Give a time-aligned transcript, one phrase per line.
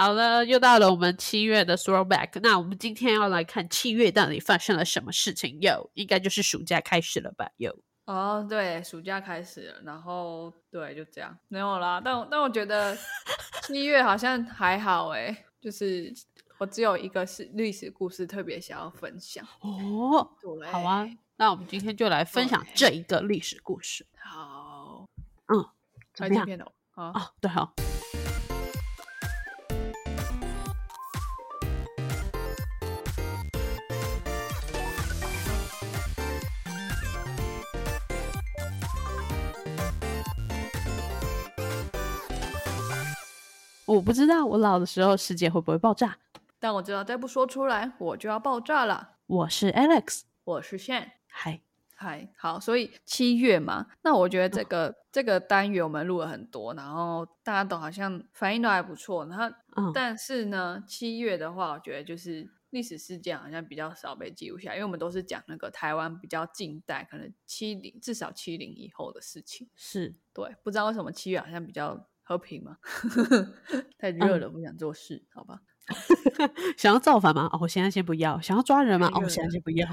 [0.00, 2.40] 好了，又到了我们七月的 throwback。
[2.42, 5.58] 那我们今天要来看七月到底发生了什么事情？
[5.60, 7.50] 有，应该就是暑假开始了吧？
[7.58, 7.78] 有。
[8.06, 12.00] 哦，对，暑假开始了，然后对，就这样，没有啦。
[12.02, 12.96] 但但我觉得
[13.64, 16.10] 七月好像还好哎，就是
[16.56, 20.30] 我只有一个是历史故事特别想要分享哦。
[20.40, 21.06] 对，好啊，
[21.36, 24.06] 那我们今天就来分享这一个历史故事。
[24.16, 25.06] 好，
[25.48, 25.62] 嗯，
[26.16, 26.72] 拍这片哦。
[26.94, 27.74] 啊，对好。
[43.90, 46.16] 我不知道我老的时候世界会不会爆炸，
[46.60, 49.16] 但我知道再不说出来我就要爆炸了。
[49.26, 51.60] 我是 Alex，我是 Shan，嗨
[51.96, 59.26] 嗨，好，所以七月嘛，那我觉得这个这个单元我们录了很多，然后大家都好像反应都还不错。
[59.26, 69.68] 然后，但是呢，七月的话，我觉得就是历史事件好像比较少被记录下来，因为我们都是讲那个台湾比较近代，可能七零至少七零以后的事情。
[69.74, 72.06] 是对，不知道为什么七月好像比较。
[72.30, 72.76] 和平吗？
[73.98, 75.60] 太热了，不想做事，好吧？
[76.78, 77.50] 想要造反吗？
[77.52, 78.40] 哦，我现在先不要。
[78.40, 79.10] 想要抓人吗？
[79.12, 79.84] 哦，我现在先不要。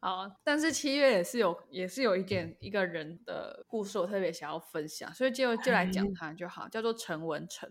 [0.00, 7.68] 好，但是七月也是有，也是有一点一个人的故事，我特别想要分享，所以就就来讲他就好，叫做陈文成。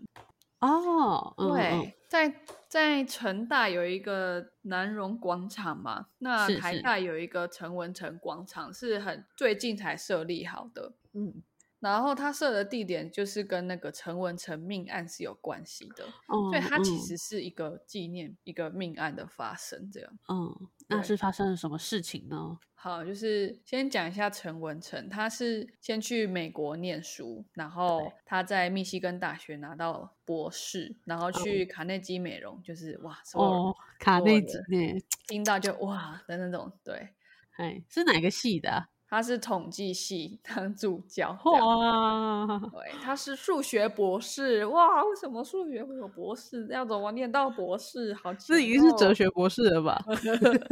[0.60, 10.92] 哦，对，在在成大有一个南荣广场嘛，那台大有一个陈文成广场，是很最近才设立好的。
[11.14, 11.42] 嗯。
[11.90, 20.10] 然后他设的地点就是跟那个陈文成命案是有关系的，所以它其实是一个纪念一个命案的发生，这样。
[20.28, 22.58] 嗯，那是发生了什么事情呢？
[22.74, 34.58] 好，就是先讲一下陈文成，他是先去美国念书，然后他在密西根大学拿到博士，然后去卡内基美容，就是哇，哦，卡内基，
[35.26, 37.10] 听到就哇的那种，对，
[37.56, 38.88] 哎，是哪个系的？
[39.14, 42.58] 他是统计系当助教，哇！
[42.72, 45.04] 对，他是数学博士，哇！
[45.04, 46.66] 为什么数学会有博士？
[46.66, 48.12] 要怎么念到博士？
[48.14, 50.04] 好，这已经是哲学博士了吧？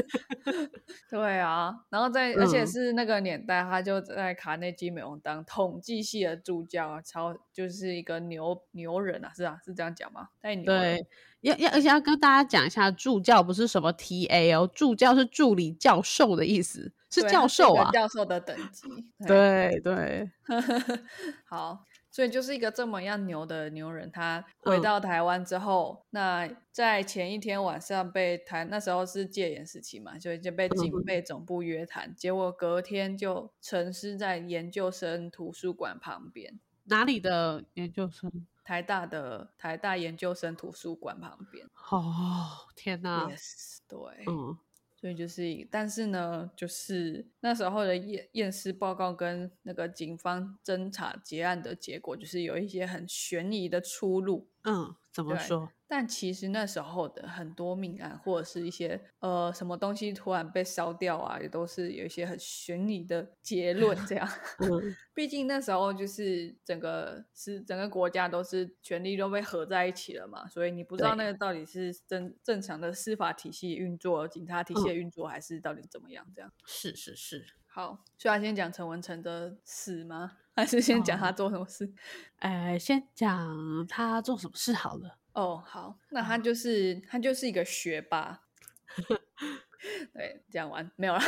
[1.08, 10.30] 对啊，然后在，而且是那个年代，他就在卡内基美容当统计系的助教，超就是一个牛牛人啊，是啊，是这样讲吗？
[10.42, 10.96] 太牛了。
[11.42, 18.88] 要要，而且要跟大家讲一下，助教不是什么 T A 哦，助教是助理教授的意思，是教授啊，教授的等级。
[19.26, 20.30] 对对，
[21.44, 36.58] 好，所以就是一个这么样牛的牛人，他回到台湾之后，那在前一天晚上被台，那时候是戒严时期嘛，就已经被警备总部约谈，结果隔天就沉尸在研究生图书馆旁边。
[36.84, 38.46] 哪里的研究生？
[38.64, 41.66] 台大的台大研究生图书馆旁边。
[41.90, 44.56] 哦，天哪！Yes，对，嗯，
[45.02, 54.46] 所以就是，但是呢，就是那时候的验验尸报告跟那个警方侦查结案的结果，就是有一些很悬疑的出入。
[54.62, 55.72] 嗯，怎么说？
[55.92, 63.94] 但其实那时候的很多命案，或者是一些呃什么东西突然被烧掉啊，也都是有一些很悬疑的结论。
[64.06, 64.26] 这样，
[65.12, 76.26] 毕竟那时候就是整个是整个国家都是权力都被合在一起了嘛，所以你不知道那个到底是正正常的司法体系运作、警察体系运作，还是到底怎么样？
[76.34, 77.44] 这样是是是。
[77.66, 80.38] 好，需要先讲陈文成的死吗？
[80.54, 81.92] 还是先讲他做什么事？
[82.36, 85.18] 哎，先讲他做什么事好了。
[85.34, 88.42] 哦，好，那他就是他就是一个学霸。
[90.12, 91.20] 对，讲完没有了。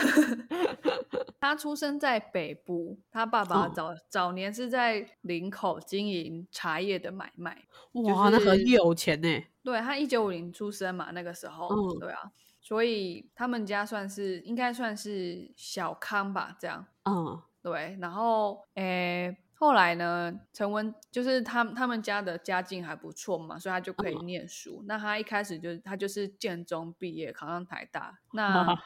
[1.40, 7.66] 他出生在北部，他爸爸早早年是在林口经营茶叶的买卖。
[7.92, 9.44] 哇，那很有钱呢。
[9.62, 16.86] 对他一九五零出生嘛，那个时候，对啊，所以他们家算是应该算是小康吧，这样。
[17.04, 19.36] 嗯，对，然后诶。
[19.64, 24.84] 后来呢，陈文就是他他们家的家境还不错嘛，所以他就可以念书。
[24.86, 28.18] 那他一开始就他就是建中毕业，考上台大。
[28.34, 28.78] 那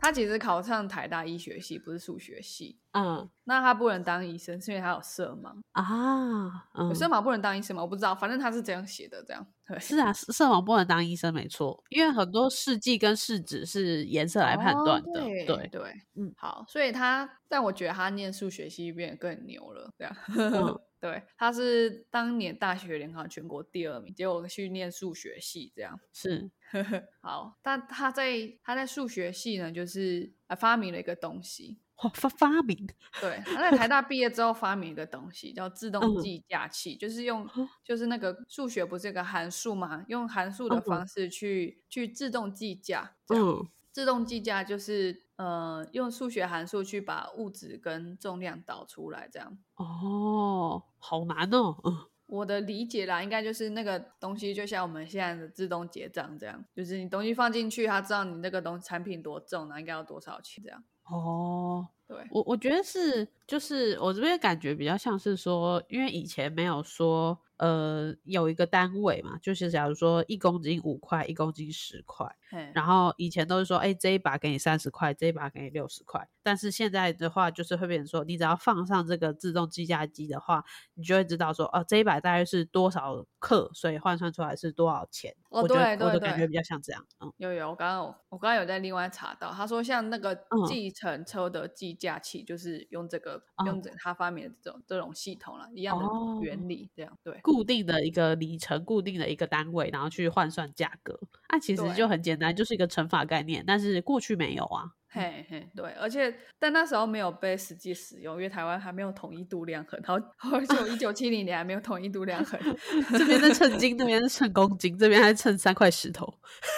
[0.00, 2.78] 他其实考上台大医学系，不是数学系。
[2.92, 6.66] 嗯，那他不能当医生，是因为他有色盲啊。
[6.88, 7.82] 有色盲不能当医生吗？
[7.82, 9.46] 我不知道，反正他是这样写的，这样。
[9.68, 15.20] 对，是啊，色盲不能当医生，没错，因为很多试剂跟试纸是颜色来判断的。
[15.20, 20.16] 对对，嗯，好，所以他，但我觉得他念数学系变得更牛了，这样。
[21.00, 26.50] 对，他是当年大学联考全国第二名，结果去念数学系，这样是
[27.22, 27.58] 好。
[27.62, 31.78] 但他在他在数学系呢，就是发明了一个东西，
[32.14, 32.86] 发发明。
[33.18, 37.48] 对，他在台大毕业之后发明一个东西叫自动计价器，就是用
[37.82, 43.14] 就是那个数学不是有个函数嘛，用函数的方式去去自动计价。
[43.28, 49.56] 嗯，自动计价就是呃用数学函数去把物质跟重量导出来，这样。
[49.76, 51.76] 哦，好难哦。
[51.84, 52.06] 嗯。
[52.26, 60.84] 我的理解啦，应该就是那个东西，就像我们现在的自动结账这样，就是你东西放进去，它知道你那个东产品多重，然后应该要多少钱这样。
[61.06, 67.38] 哦，对我我觉得是，就是我这边感觉比较像是说，因为以前没有说。
[67.60, 72.26] 呃，有一个单位嘛，就是假如说一公斤五块，一公斤十块，
[72.72, 80.64] 然后以前都是说，哎，这一把给你三十块，这一把给你六十块，但是现在的话，就是会变成说，你只要放上这个自动计价机的话，
[80.94, 85.36] 你就会知道说，哦，这一把大概是多少克，所以换算出来是多少钱。
[85.50, 87.06] 哦，对对对，感觉比较像这样。
[87.20, 90.34] 嗯，有有，我刚刚我刚刚有在另外查到，他说像那个
[90.66, 96.04] 计程车的计价器，就是用这个用这他发明的这种这种系统了，一样的
[96.42, 97.38] 原理，这样对。
[97.42, 101.20] 固定的一个里程，固定的一个单位，然后去换算价格，
[101.50, 103.62] 那其实就很简单，就是一个乘法概念。
[103.66, 110.24] 但是过去没有啊，嘿嘿，对，而且但那时候没有被实际使用，因为台湾还没有统一度量衡，然后，
[110.56, 112.60] 而且一九七零年还没有统一度量衡，
[113.18, 116.32] 这边是称斤，那边是称公斤，这边还称三块石头，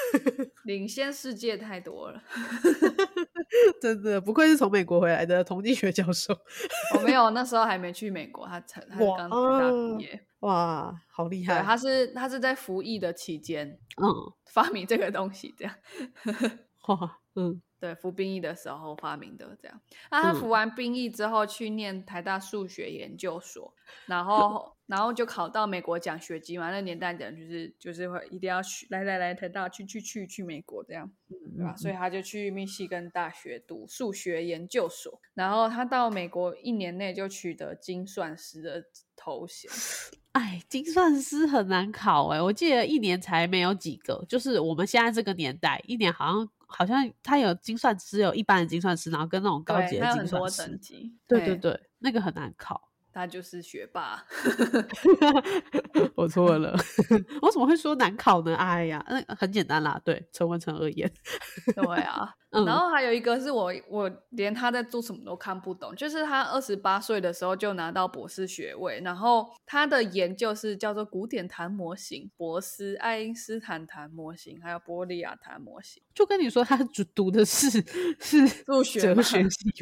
[0.64, 2.22] 领先世界太多了。
[3.82, 6.34] 真的不愧是从美国回来的统计学教授。
[6.96, 10.26] 我没有，那时候还没去美国，他才他刚大毕业。
[10.40, 11.60] 哇，好厉害！
[11.62, 15.74] 他是他是在服役的期间，嗯，发明这个东西这样。
[16.88, 17.60] 哇，嗯。
[17.82, 19.80] 对，服兵役的时候发明的这样。
[20.08, 23.74] 那他服完兵役之后去念台大数学研究所，
[24.06, 26.70] 然后 然后就考到美国奖学金嘛。
[26.70, 31.10] 那年代讲就是就是会一定要去来来来台大去去去去美国这样，
[31.56, 31.74] 对吧？
[31.74, 35.20] 所以他就去密西根大学读数学研究所。
[35.34, 38.84] 然后他到美国一年内就取得精算师的
[39.16, 39.68] 头衔。
[40.30, 46.48] 哎，精算师很难考哎，我记得一年才没有几个，就是我们现在这个年代，一年好像。
[46.72, 50.78] 好像他有精算师，有一般的精算师，然后跟那种高级的精算师，
[51.28, 52.88] 对对对，那个很难考。
[53.14, 54.24] 他就是学霸，
[56.16, 56.74] 我错了，
[57.42, 58.54] 我怎么会说难考呢？
[58.56, 61.12] 哎呀，那很简单啦，对，陈文成而言，
[61.76, 62.34] 对啊。
[62.52, 76.02] 然后还有一个是我，我连他在做什么都看不懂，就是他二十八岁的时候就拿到博士学位，然后他的研究是叫做古典弹模型、博斯、爱因斯坦弹模型，还有波利亚弹模型。
[76.14, 77.70] 就跟你说，他读读的是
[78.20, 79.72] 是数学哲学系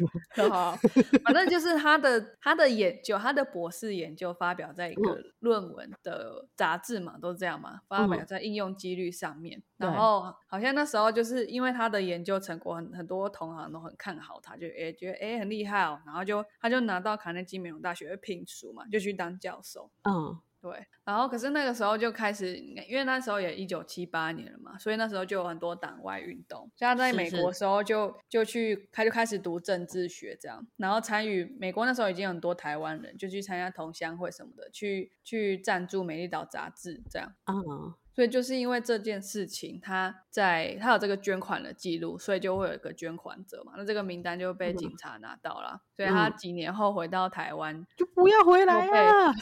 [0.49, 0.77] 好，
[1.25, 3.17] 反正就是他的他的研究。
[3.17, 9.61] 他的博士研究发表在一个论文的杂志嘛，都是这样嘛，发表在应用几率上面。
[9.77, 19.91] 然后好像那时候就是因为他的研究成果很很多同行都很看好他，就诶觉得诶很厉害哦，然后就他就拿到卡内基梅隆大学的聘书嘛，就去当教授。
[20.03, 20.39] 嗯。
[20.61, 20.71] 对，
[21.03, 26.69] 然后可是那个时候就开始，因为那时候也一九七八年了嘛，所以那时候就有很多党外运动。
[26.75, 37.33] 所以他在美国时候就就去他就开始读政治学这样，然后参与美国那时候已经很多台湾人就去参加同乡会什么的，去去赞助《美丽岛》杂志这样。
[37.47, 37.95] 嗯。
[38.13, 43.73] 所以就是因为这件事情，他在他有这个捐款的记录，所以就会有一个捐款者嘛。
[43.77, 49.33] 那这个名单就被警察拿到了，所以他几年后回到台湾就不要回来了。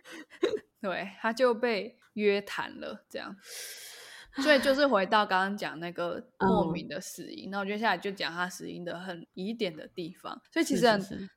[0.80, 3.36] 对，他就被约谈了，这样。
[4.36, 10.40] 所以就是回到刚刚讲那个 莫名的死因，那我接下来就讲他死因的很疑点的地方。
[10.52, 10.86] 所以其实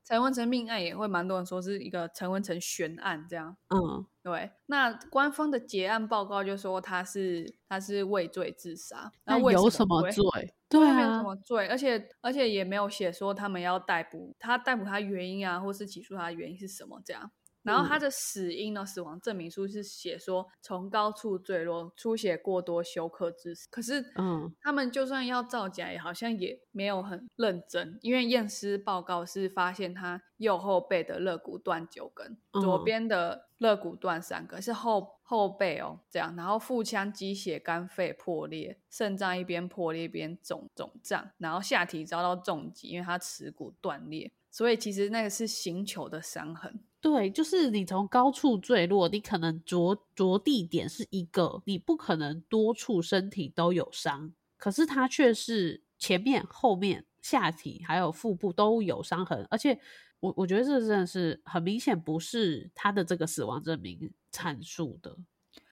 [0.04, 3.56] 陈文成命案也会蛮多人说是一个陈文成悬案这样。
[3.70, 4.52] 嗯，对。
[4.68, 9.12] 那官方的结案报告就说他是他是畏罪自杀。
[9.26, 10.24] 那有什么罪？
[10.70, 17.32] 对啊，没有什么罪，而且而且也没有写说他们要逮捕他，逮捕他原因啊，或是起诉他的原因是什么这样。
[17.64, 18.86] 然后他的死因呢？
[18.86, 23.68] 死亡证明书是写说从高处坠落，出血过多，休克致死。
[23.72, 36.36] 可是，嗯，他们就算要造假，也好像也没有很认真，因为验尸报告是发现他右后背的肋骨断九根，左边的肋骨断三根，是后后背哦，这样。
[36.36, 46.84] 然后腹腔积血，肝肺破裂，肾脏一边破裂一边肿肿胀，然后下体遭到重击，因为他耻骨断裂，所以其实那个是刑求的伤痕。
[47.04, 59.78] 对，就是你从高处坠落，你可能着着地点是一个，你不可能多处身体都有伤，可是他却是前面、后面、下体还有腹部都有伤痕，而且
[60.22, 65.18] 我我觉得这真的是很明显不是他的这个死亡证明阐述的。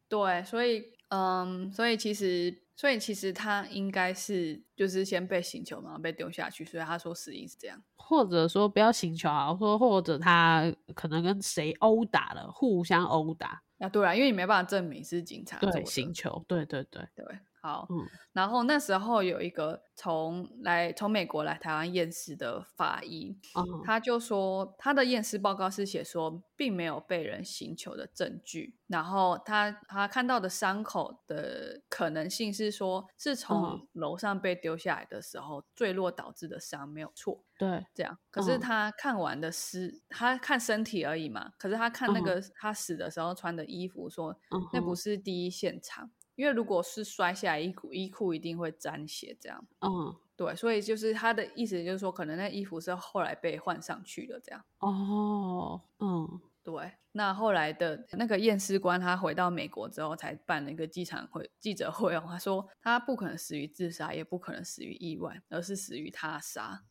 [0.10, 2.64] 对，所以嗯，所以其实。
[2.82, 13.62] 所以其实他应该是就是先被刑求，然后被丢下去，所以他说死因是这样，或者说不要刑求啊，说或者他可能跟谁殴打了，互相殴打。
[13.78, 17.08] 啊，对啊，因为你没办法证明是警察对刑求，对对对。
[17.14, 17.26] 对。
[17.62, 18.08] 好，嗯。
[18.34, 23.38] 然后那时候有一个从来从美国来台湾验尸的法医，
[23.84, 38.18] 他就说他的验尸报告是写说并没有被人刑求的证据，然后他他看到的伤口的可能性是说是从楼上被丢下来的时候坠落导致的伤，没有错，对，这样。
[38.32, 44.40] 可是他看完的尸，他看身体而已嘛，可是他看那个他死的时候穿的衣服，说
[44.72, 46.10] 那不是第一现场。
[46.36, 49.66] 因为如果是摔下来，衣裤衣裤一定会沾血，这样。
[49.82, 54.64] 嗯，对，所以就是他的意思，就是说可能那衣服是后来被换上去的，这样。
[54.80, 56.94] 哦，嗯，对。
[57.14, 62.24] 那后来的那个验尸官，他回到美国之后，才办了一个机场会记者会哦。
[62.26, 66.84] 他说他不可能死于自杀，也不可能死于意外，而是死于他杀。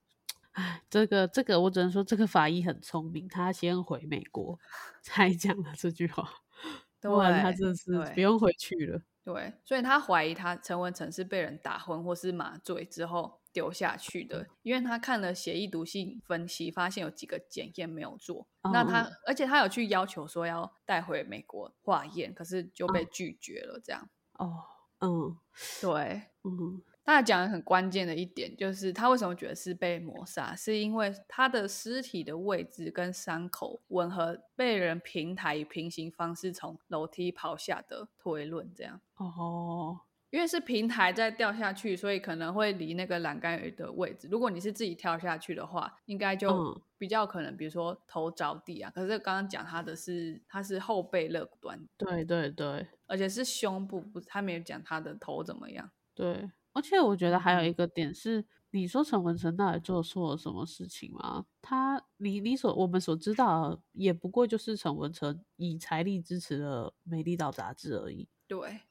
[0.53, 4.59] 哎，这个这个，我只能说这个法医很聪明，他先回美国
[5.01, 6.29] 才讲了这句话，
[7.01, 9.01] 不然他真的是不用回去了。
[9.23, 18.47] 对，所以他怀疑他陈文成是被人打昏或是麻醉之后丢下去的，因为他看了血液毒性分析，发现有几个检验没有做。
[18.73, 23.81] 那他，而且他有去要求说要带回美国化验，可是就被拒绝了。
[23.83, 24.65] 这样哦，
[25.01, 25.37] 嗯，
[25.81, 26.83] 对，嗯。
[27.13, 40.01] 他讲的很关键的一点就是，他为什么觉得是被谋杀，是因为他的尸体的位置跟伤口吻合，被人平台以平行方式从楼梯跑下的推论，这样哦，
[40.31, 44.29] 因为是平台在掉下去，所以可能会离那个栏杆有的位置。
[44.31, 48.91] 如果你是自己跳下去的话，应该就比较可能，比如说头着地啊。
[48.95, 56.51] 可是刚刚讲他的是，他是后背肋骨端，对对对，而且是胸部，不，他没有讲他的头怎么样，对。
[56.73, 61.45] 而且我觉得还有一个点是，你说陈文成到底做错了什么事情吗？
[61.61, 68.29] 他，你你所我们所知道，也不过就是陈文成以财力支持了《美丽岛》杂志而已。
[68.47, 68.83] 对，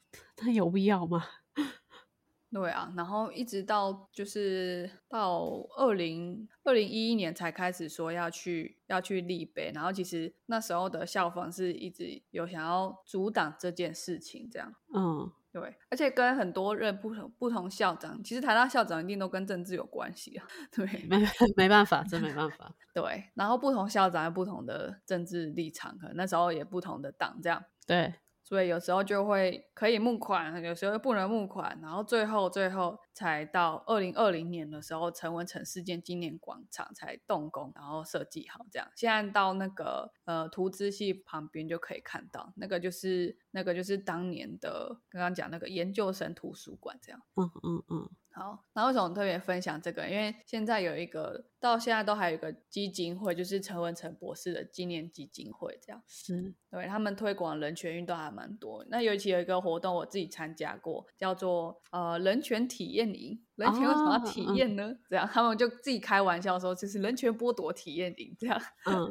[0.42, 1.24] 那有必要吗？
[2.52, 14.76] 对啊，然后一直到就是到二零二零一一年才开始说要去要去立碑，然后其实那时候的校方是一直有想要阻挡这件事情，这样。
[14.94, 15.32] 嗯。
[15.52, 20.48] 对，而且跟很多任不同不同校长，其实台大校长一定都跟政治有关系啊。
[20.72, 21.18] 对，没
[21.58, 22.72] 没办法，真没办法。
[22.94, 27.64] 对，然后不同校长有不同的政治立场，可能那时候也不同的党这样。
[27.88, 28.14] 对。
[28.50, 38.90] 所以有时候就会可以募款，有时候不能募款，然后最后最后才到二零二零年的时候，陈文成事件纪念广场才动工，然后设计好这样。
[38.96, 47.22] 现在到那个呃图资系旁边就可以看到，那个就是那个就是当年的刚刚讲那个研究生图书馆这样。
[47.36, 48.10] 嗯嗯嗯。
[48.40, 50.08] 好，那为什么特别分享这个？
[50.08, 58.86] 因为现在有一个，到现在都还有一个基金会，就是陈文成博士的纪念基金会，这样是对他们推广人权运动还蛮多。
[58.90, 63.44] 那尤其有一个活动，我自己参加过，叫做呃人权体验营。
[63.56, 64.96] 人权为什么要体验呢？
[65.10, 68.58] 这样他们就自己开玩笑说，就是人权剥夺体验营这样。
[68.86, 69.06] 嗯，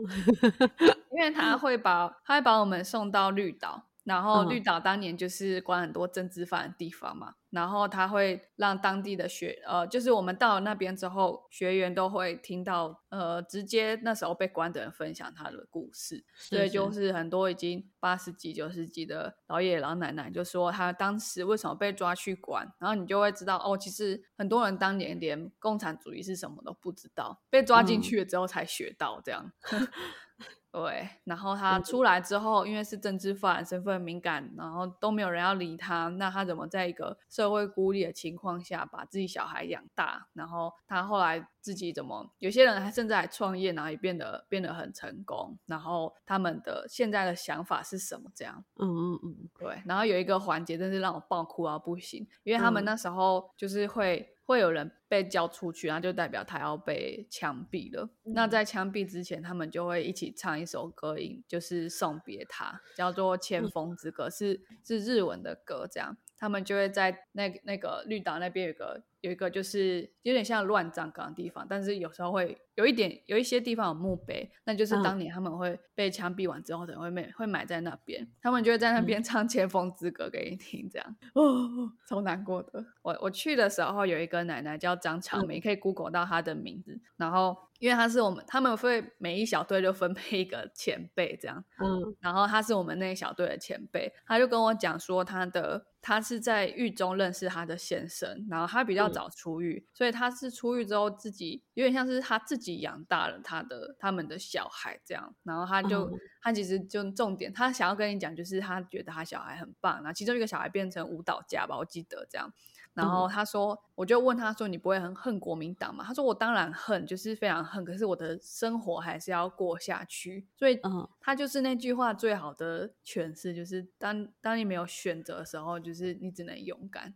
[1.12, 3.87] 因为他会把他会把我们送到绿岛。
[4.08, 17.18] 然后绿岛当年就是管很多政治犯的地方嘛，然后他会让当地的学呃，就是我们到了那边之后，学员都会听到呃，直接那时候被关的人分享他的故事，所以就是。
[17.18, 29.50] 很多已经八十几、九十几的老爷爷老奶奶就说他当时为什么被抓去关，然后你就会知道哦，其实很多人当年连共产主义是什么都不知道，被抓进去了之后才学到这样。
[30.70, 40.28] 对，然后他出来之后，因为是政治犯，身份敏感，然后都没有人要理他，那他怎么在一个社会孤立的情况下把自己小孩养大？
[40.34, 42.30] 然后他后来自己怎么？
[42.38, 45.58] 有些人还甚至还创业，然后也变得变得很成功。
[45.66, 48.30] 然后他们的现在的想法是什么？
[48.34, 49.82] 这样，嗯嗯嗯，对。
[49.86, 54.34] 然后有一个环节真是让我爆哭啊，不行，因为他们那时候就是会。
[54.48, 58.08] 会有人被交出去，然后就代表他要被枪毙了。
[58.22, 66.16] 那在枪毙之前，他们就会一起唱一首歌，就是送别他，叫做《千峰之歌》，是是日文的歌，这样。
[66.38, 82.84] 他们就会在那那个绿岛那边有个有一个就是有点像乱葬岗的地方，但是有时候会有一点有一些地方有墓碑，那就是当年他们会被枪毙完之后，可能会埋会埋在那边，他们就会在那边唱《千峰之歌》给你听，这样哦 超难过的。
[83.02, 106.10] 我我去的时候有一个奶奶叫张长梅，可以 Google 到她的名字，然后因为他是我们，他们会每一小队就分配一个前辈这样，嗯，然后他是我们那一小队的前辈，他就跟我讲说，他的他是在狱中认识他的先生，然后他比较早出狱，所以他是出狱之后自己有点像是他自己养大了他的他们的小孩这样，然后他就
[106.42, 112.52] 他其实就重点，他想要跟你讲就是他觉得他小孩很棒，然后其中一个小孩变成舞蹈家吧，我记得这样。
[112.98, 117.84] 然后他说，我就问他说：“你不会很恨国民党吗？”他说：“我当然恨，就是非常恨。
[117.84, 120.80] 可是我的生活还是要过下去。”所以，
[121.20, 127.14] 他就是那句话最好的诠释，就是当当你没有选择的时候，就是你只能勇敢。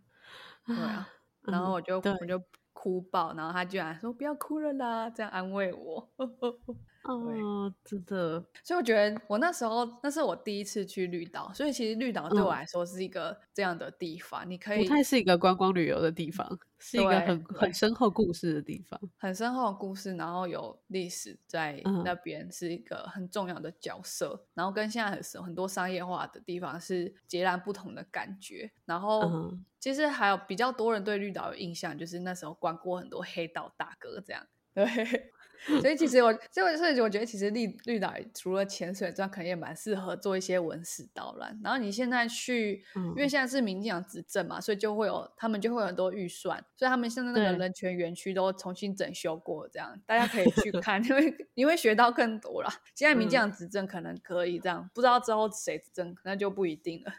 [0.64, 1.08] 对啊，
[1.42, 2.40] 然后我就我就
[2.72, 6.08] 哭爆，然后他居然说：“不要哭了啦！”这样安慰我。
[7.04, 22.16] 哦，真的，所以我觉得我那时候那是我第一次去绿岛，所以其实绿岛对我来说是一个这样的地方，你可以，不太是一个观光旅游的地方，是一个很很深厚故事的地方，很深厚的故事，然后有历史在那。
[22.22, 35.32] 边是一个很重要的角色，然后跟现在很很多商业化的地方是截然不同的感觉，然后其实还有比较多人对绿岛有印象，就是那时候关过很多黑道大哥这样， 对。
[35.80, 41.58] 所以其实我，所以所以我觉得其实绿绿岛除了潜水之外，可能也蛮适合做一些文史导览。
[41.62, 52.70] 然后你现在去，因为现在是民进党执政嘛，所以就会有他们就会有很多预算，所以他们现在那个人权园区都重新整修过，这样大家可以去看，因为你会学到更多啦。
[52.94, 57.12] 现在民进党执政可能可以这样，不知道之后谁执政那就不一定了。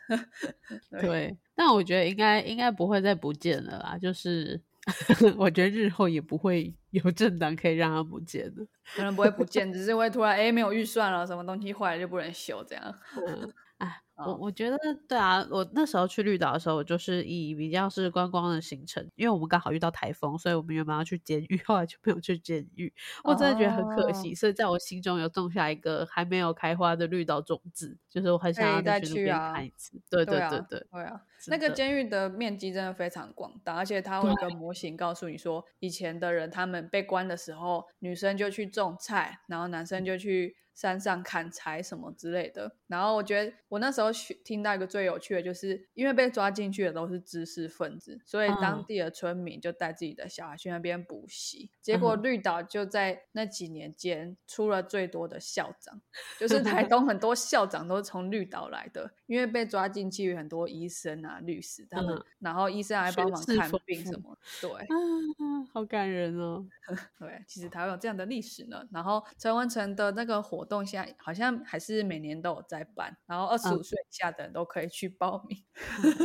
[1.00, 4.62] 对，但我觉得应该应该不会再不见了啦，就是。
[5.38, 13.00] 我觉得日后也不会有政党可以让它不见的，可能不会不见， 只是会突然哎没有预算了，什么东西坏了就不能修这样。
[13.78, 14.02] 哎。
[14.26, 14.78] 我我觉得
[15.08, 22.94] 对啊，我那时候去绿岛的时候，我就是以比较是观光的行程，因为我们刚好遇到台风，所以我们原本要去监狱，后来就没有去监狱。
[23.24, 30.00] 我真的觉得很可惜，所以在我心中有种下一个还没有开花的绿岛种子，就是我很想要再去看一次。
[30.10, 40.56] 对对对对，对啊，那个监狱的面积真的非常广大，而且它会有个模型告诉你说，以前的人他们被关的时候，女生就去种菜，然后男生就去。
[40.74, 44.12] 山上砍柴什么之类的，然后我觉得我那时候
[44.44, 51.70] 听到一个最有趣的，就是因为被抓进去的都是知识分子，所以当地的村民就带自己的小孩去那边补习。
[51.82, 56.02] 结果绿岛就在那几年间出了最多的校长，
[56.40, 64.38] 就是台 东很多校长都是从绿岛来的，因为被抓进去很多医生啊、律师他们，然后医生还帮忙看病什么。
[64.62, 64.70] 对，
[65.74, 66.66] 好感人哦。
[67.20, 68.88] 对，其实台湾有这样的历史呢。
[68.92, 75.64] 然后陈文成的那个活动现在好像还是每年都有在办，然后二十五岁以下的人都可以去报名，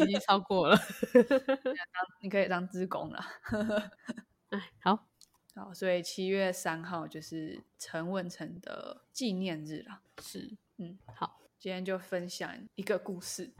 [0.04, 0.78] 已经超过了。
[2.22, 3.24] 你可以当职工了。
[4.50, 5.06] 哎，好，
[5.54, 10.00] 好，所以七月三号就是陈文成的纪念日了。
[10.22, 13.52] 是，嗯，好，今天就分享一个故事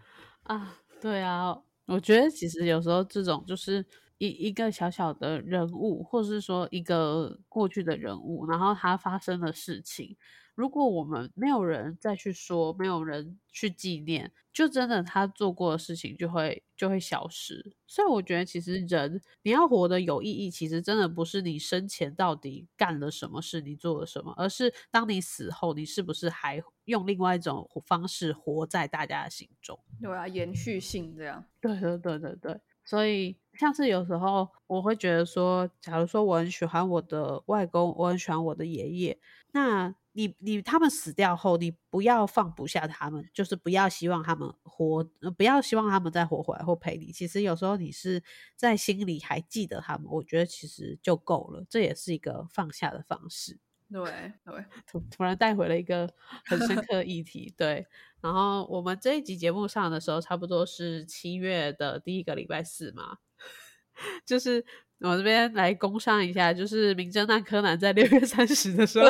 [0.45, 0.81] 啊。
[1.01, 3.85] 对啊，我觉得其实有时候这种就是。
[4.19, 10.17] 一一个小小的人物，或者是说一个过去的人物，然后他发生的事情，
[10.55, 17.77] 如果我们没有人再去说，没有人去纪念，就真的他做过的事情就会就会消失。
[17.87, 29.79] 所以我觉得，其实人你要活得有意义，其实真的不是你生前到底干了什么事，你做了什么，而是当你死后，你是不是还用另外一种方式活在大家的心中？
[30.03, 31.45] 对啊，延续性这样。
[31.61, 33.37] 对对对对对，所以。
[33.59, 39.19] 像是有时候我会觉得说，假如说我很喜欢我的外公，我很喜欢我的爷爷，
[39.51, 45.05] 那你你他们死掉后，你不要放不下他们，就是不要希望他们活，
[45.37, 47.11] 不要希望他们再活回来或陪你。
[47.13, 48.23] 其实有时候你是
[48.57, 53.59] 在心里还记得他们，我觉得其实就够了，这也是一个放下的方式。
[53.91, 56.09] 对对，突突然带回了一个
[56.45, 57.55] 很深刻议题。
[57.57, 57.87] 对，
[58.21, 63.19] 然后我们这一集节目上的时候，差不多是七月的第一个礼拜四嘛。
[64.27, 64.65] 就是
[65.01, 69.09] 我这边来工商一下，就是《名侦探柯南》在六月三十的时候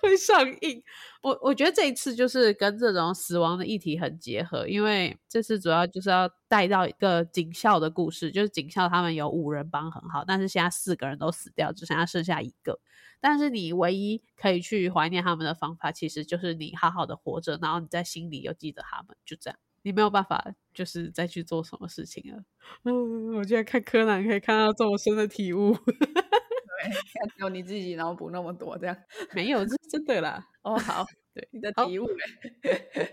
[0.00, 0.82] 会 上映。
[1.22, 12.80] 我我觉得这一次就是跟这种死亡的议题很结合，因为这次主要就是要带到一个警校的故事，就是警校他们有五人帮很好，但是现在四个人都死掉，只剩下剩下一个。
[13.20, 19.56] 但是你唯一可以去怀念他们的方法，其实就是你好好的活着，然后你在心里又记得他们，就这样。
[19.82, 22.42] 你没有办法，就是再去做什么事情了。
[22.84, 25.72] 嗯，我觉得看柯南可以看到这么深的体悟。
[25.72, 26.90] 对，
[27.36, 28.96] 只有你自己脑补那么多，这样
[29.34, 30.44] 没有，这是真的啦。
[30.62, 32.06] 哦，好，对，你的体悟，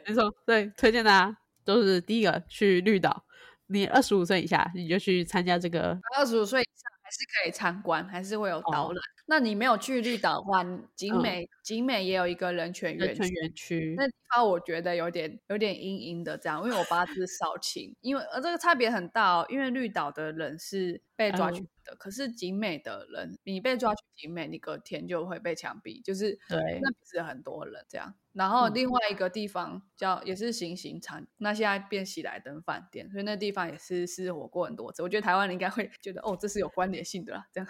[0.07, 3.25] 没错，对，推荐大家都是第一个去绿岛。
[3.67, 5.99] 你二十五岁以下，你就去参加这个。
[6.17, 9.01] 二十五岁以上还是可以参观，还是会有导览。
[9.29, 10.63] 那你没有去绿岛的话，
[10.95, 13.15] 景美景美也有一个人权园
[13.53, 28.15] 区，那地方我觉得有点有点阴阴的这样，因为我八字少情，因为呃这个差别很大哦，因为绿岛的人是被抓去的，可是景美的人，你被抓去景美，你隔天就会被枪毙，就是对，那不是很多人这样。
[28.33, 35.03] 然后另外一个地方叫也是行刑场，那现在变喜来登饭店，所以那地方也是失火过很多次。
[35.03, 37.67] 我觉得台湾人应该会觉得哦，这是有关联性的啦，这样。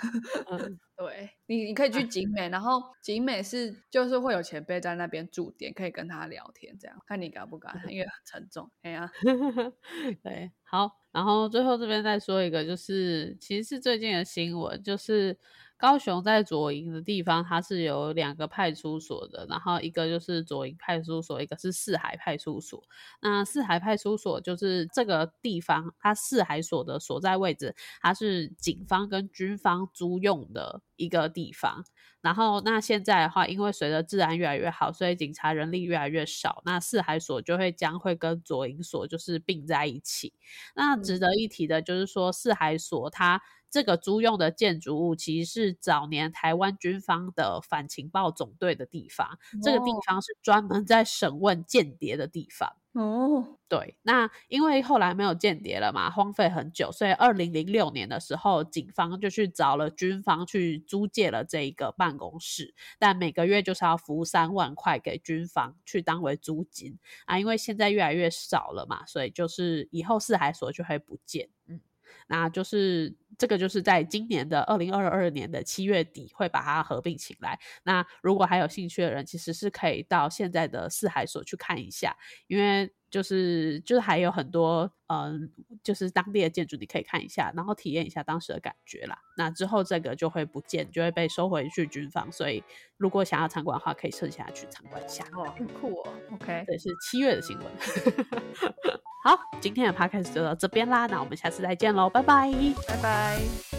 [0.51, 8.69] 嗯， 对你你可以去 景美，然后景美是就是会有前辈在那边驻点，可以跟他聊天，这样看你敢不敢，因为很沉重。
[8.83, 9.09] 哎呀，
[10.23, 15.37] 对，好，然后最后这边再说一个，就是其实是最近的新闻，就是。
[15.79, 22.83] 高雄在左营的地方，它是有两个派出所的，然后一个就是左营派出所，一个是四海派出所。
[23.21, 31.85] 那四海派出所就是这个地方，它四海所的所在位置，它是警方跟军方租用的一个地方。
[32.21, 40.33] 然后那现在的话，因为随着治安越来越好，所以警察人力越来越少，那四海所就会将会跟左营所就是并在一起。
[40.75, 43.41] 那值得一提的就是说，四海所它。
[43.69, 52.75] 这个租用的建筑物其实是早年台湾军方的反情报总队的地方，这个地方是专门在审问间谍的地方。
[52.93, 71.79] 哦，对，那因为后来没有间谍了嘛，荒废很久，所以二零零六年的时候，警方就去找了军方去租借了这一个办公室，但每个月就是要付三万块给军方去当为租金啊，因为现在越来越少了嘛，所以就是以后四海所就会不见，嗯。
[72.27, 77.59] 那就是这个，就是在今年的二零二二年的七月底会把它合并起来。
[77.83, 82.15] 那如果还有兴趣的人，其实是可以到现在的四海所去看一下，
[82.47, 82.91] 因为。
[83.09, 89.17] 就是就是还有很多嗯，就是当地的建筑你可以看一下，然后体验一下当时的感觉啦。
[89.35, 92.31] 那之后这个就会不见，就会被收回去军方。
[92.31, 92.63] 所以
[92.97, 95.25] 如果想要参观的话，可以剩下去参观一下。
[95.33, 96.13] 哦，很酷哦。
[96.33, 97.65] OK，这是七月的新闻。
[99.21, 102.49] 好，今天的趴开始就到这边啦，那我们下次再见喽，拜拜，
[102.87, 103.78] 拜拜。